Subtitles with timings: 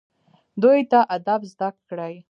[0.61, 2.13] دوی ته ادب زده کړئ